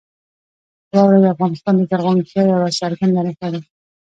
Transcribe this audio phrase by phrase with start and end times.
[0.93, 3.59] واوره د افغانستان د زرغونتیا یوه څرګنده نښه ده.